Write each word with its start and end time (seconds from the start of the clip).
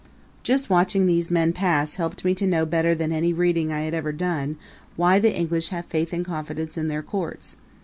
Just 0.41 0.67
watching 0.67 1.05
these 1.05 1.29
men 1.29 1.53
pass 1.53 1.93
helped 1.93 2.25
me 2.25 2.33
to 2.33 2.47
know 2.47 2.65
better 2.65 2.95
than 2.95 3.11
any 3.11 3.31
reading 3.33 3.71
I 3.71 3.81
had 3.81 3.93
ever 3.93 4.11
done 4.11 4.57
why 4.95 5.19
the 5.19 5.31
English 5.37 5.69
have 5.69 5.85
faith 5.85 6.11
and 6.11 6.25
confidence 6.25 6.75
in 6.75 6.87
their 6.87 7.03
courts. 7.03 7.57